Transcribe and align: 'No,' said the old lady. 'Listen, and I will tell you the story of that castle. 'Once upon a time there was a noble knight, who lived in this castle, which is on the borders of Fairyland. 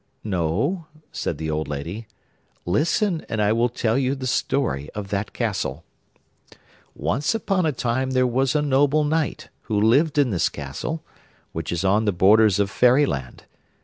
'No,' 0.23 0.87
said 1.11 1.37
the 1.37 1.51
old 1.51 1.67
lady. 1.67 2.07
'Listen, 2.65 3.23
and 3.29 3.39
I 3.39 3.53
will 3.53 3.69
tell 3.69 3.99
you 3.99 4.15
the 4.15 4.25
story 4.25 4.89
of 4.95 5.09
that 5.09 5.31
castle. 5.31 5.83
'Once 6.95 7.35
upon 7.35 7.67
a 7.67 7.71
time 7.71 8.09
there 8.09 8.25
was 8.25 8.55
a 8.55 8.63
noble 8.63 9.03
knight, 9.03 9.49
who 9.69 9.79
lived 9.79 10.17
in 10.17 10.31
this 10.31 10.49
castle, 10.49 11.03
which 11.51 11.71
is 11.71 11.85
on 11.85 12.05
the 12.05 12.11
borders 12.11 12.57
of 12.57 12.71
Fairyland. 12.71 13.43